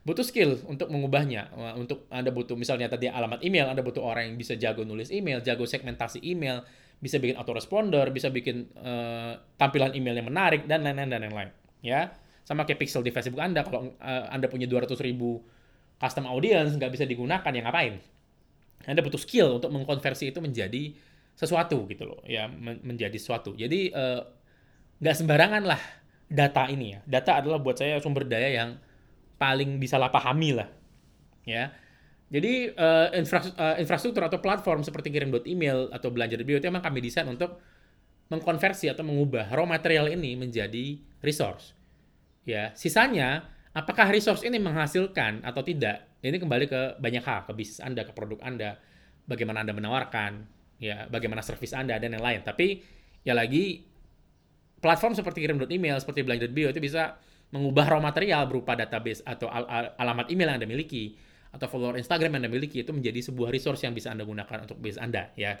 Butuh 0.00 0.24
skill 0.24 0.60
untuk 0.68 0.88
mengubahnya. 0.92 1.52
Untuk 1.76 2.08
anda 2.12 2.28
butuh 2.32 2.56
misalnya 2.56 2.88
tadi 2.92 3.08
alamat 3.08 3.40
email 3.40 3.72
anda 3.72 3.80
butuh 3.80 4.04
orang 4.04 4.32
yang 4.32 4.36
bisa 4.36 4.56
jago 4.56 4.84
nulis 4.84 5.08
email 5.12 5.40
jago 5.40 5.64
segmentasi 5.64 6.24
email 6.24 6.64
bisa 7.00 7.16
bikin 7.16 7.40
autoresponder 7.40 8.12
bisa 8.12 8.28
bikin 8.28 8.68
uh, 8.76 9.32
tampilan 9.56 9.96
email 9.96 10.20
yang 10.20 10.28
menarik 10.28 10.68
dan 10.68 10.84
lain-lain 10.84 11.08
dan 11.08 11.20
lain-lain. 11.24 11.50
Ya 11.80 12.12
sama 12.44 12.68
kayak 12.68 12.84
pixel 12.84 13.00
di 13.00 13.10
Facebook 13.10 13.40
anda. 13.40 13.64
Kalau 13.64 13.96
uh, 13.96 14.24
anda 14.28 14.46
punya 14.52 14.68
200 14.68 14.92
ribu 15.00 15.40
custom 15.96 16.28
audience 16.28 16.76
nggak 16.76 16.92
bisa 16.92 17.04
digunakan 17.08 17.48
ya 17.48 17.62
ngapain? 17.64 17.96
Anda 18.84 19.00
butuh 19.00 19.20
skill 19.20 19.60
untuk 19.60 19.72
mengkonversi 19.72 20.32
itu 20.32 20.40
menjadi 20.40 20.92
sesuatu 21.36 21.88
gitu 21.88 22.04
loh. 22.04 22.20
Ya 22.28 22.48
men 22.48 22.84
menjadi 22.84 23.16
sesuatu. 23.16 23.56
Jadi 23.56 23.92
eh, 23.92 24.20
nggak 25.00 25.14
uh, 25.16 25.18
sembarangan 25.24 25.62
lah 25.64 25.80
data 26.28 26.68
ini 26.68 26.96
ya. 26.96 27.00
Data 27.04 27.40
adalah 27.40 27.60
buat 27.60 27.80
saya 27.80 27.96
sumber 28.00 28.28
daya 28.28 28.48
yang 28.52 28.76
paling 29.40 29.80
bisa 29.80 29.96
lah 29.96 30.12
pahami 30.12 30.56
lah. 30.56 30.68
Ya 31.48 31.72
jadi 32.30 32.70
uh, 32.78 33.10
infrastruktur, 33.18 33.58
uh, 33.58 33.76
infrastruktur 33.82 34.22
atau 34.22 34.38
platform 34.38 34.86
seperti 34.86 35.10
kirim 35.10 35.34
email 35.50 35.90
atau 35.90 36.14
belanja 36.14 36.38
bio 36.46 36.62
itu 36.62 36.66
memang 36.70 36.78
kami 36.78 37.02
desain 37.02 37.26
untuk 37.26 37.58
mengkonversi 38.30 38.86
atau 38.86 39.02
mengubah 39.02 39.50
raw 39.50 39.66
material 39.66 40.06
ini 40.14 40.38
menjadi 40.38 41.02
resource. 41.26 41.74
Ya, 42.46 42.70
sisanya 42.78 43.50
apakah 43.74 44.06
resource 44.14 44.46
ini 44.46 44.62
menghasilkan 44.62 45.42
atau 45.42 45.66
tidak? 45.66 46.06
Ini 46.22 46.38
kembali 46.38 46.70
ke 46.70 46.80
banyak 47.02 47.24
hal, 47.26 47.50
ke 47.50 47.52
bisnis 47.58 47.82
Anda, 47.82 48.06
ke 48.06 48.14
produk 48.14 48.38
Anda, 48.46 48.78
bagaimana 49.26 49.66
Anda 49.66 49.74
menawarkan, 49.74 50.46
ya, 50.78 51.10
bagaimana 51.10 51.42
service 51.42 51.74
Anda 51.74 51.98
dan 51.98 52.14
yang 52.14 52.22
lain. 52.22 52.46
Tapi 52.46 52.78
ya 53.26 53.34
lagi 53.34 53.82
platform 54.78 55.18
seperti 55.18 55.42
kirim 55.42 55.58
email, 55.66 55.98
seperti 55.98 56.22
belanja 56.22 56.46
bio 56.46 56.70
itu 56.70 56.78
bisa 56.78 57.18
mengubah 57.50 57.90
raw 57.90 57.98
material 57.98 58.46
berupa 58.46 58.78
database 58.78 59.26
atau 59.26 59.50
al 59.50 59.66
al 59.66 59.86
alamat 59.98 60.30
email 60.30 60.54
yang 60.54 60.58
Anda 60.62 60.70
miliki 60.70 61.29
atau 61.50 61.66
follower 61.66 61.98
Instagram 61.98 62.38
yang 62.38 62.46
Anda 62.46 62.50
miliki 62.50 62.86
itu 62.86 62.94
menjadi 62.94 63.20
sebuah 63.26 63.50
resource 63.50 63.82
yang 63.82 63.94
bisa 63.94 64.14
Anda 64.14 64.22
gunakan 64.22 64.70
untuk 64.70 64.78
bisnis 64.78 65.02
Anda 65.02 65.34
ya. 65.34 65.58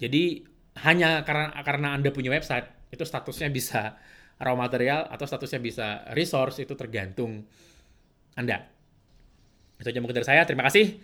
Jadi 0.00 0.44
hanya 0.84 1.24
karena 1.24 1.52
karena 1.64 1.88
Anda 1.96 2.12
punya 2.12 2.32
website 2.32 2.92
itu 2.92 3.04
statusnya 3.04 3.48
bisa 3.52 3.96
raw 4.36 4.52
material 4.56 5.08
atau 5.08 5.24
statusnya 5.24 5.60
bisa 5.60 5.86
resource 6.12 6.60
itu 6.60 6.72
tergantung 6.76 7.44
Anda. 8.36 8.64
Itu 9.80 9.88
aja 9.92 10.00
mungkin 10.00 10.16
dari 10.16 10.28
saya. 10.28 10.44
Terima 10.48 10.64
kasih. 10.64 10.96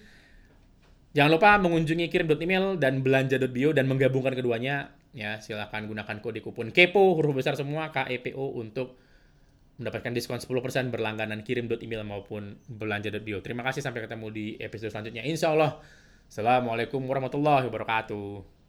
Jangan 1.13 1.29
lupa 1.29 1.61
mengunjungi 1.61 2.09
kirim.email 2.09 2.81
dan 2.81 3.05
belanja.bio 3.05 3.77
dan 3.77 3.85
menggabungkan 3.85 4.33
keduanya. 4.33 4.97
Ya, 5.13 5.37
silahkan 5.45 5.85
gunakan 5.85 6.25
kode 6.25 6.41
kupon 6.41 6.73
KEPO, 6.73 7.21
huruf 7.21 7.37
besar 7.37 7.53
semua, 7.53 7.93
KEPO 7.93 8.57
untuk 8.57 8.97
mendapatkan 9.83 10.15
diskon 10.15 10.39
10% 10.39 10.95
berlangganan 10.95 11.43
kirim.email 11.43 12.07
maupun 12.07 12.57
belanja.bio. 12.71 13.43
Terima 13.43 13.67
kasih 13.67 13.83
sampai 13.83 14.07
ketemu 14.07 14.27
di 14.31 14.47
episode 14.63 14.95
selanjutnya. 14.95 15.27
Insya 15.27 15.51
Allah. 15.53 15.83
Assalamualaikum 16.31 17.03
warahmatullahi 17.05 17.69
wabarakatuh. 17.69 18.62